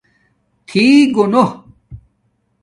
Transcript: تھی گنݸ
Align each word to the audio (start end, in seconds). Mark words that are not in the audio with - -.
تھی 0.67 0.85
گنݸ 1.15 1.43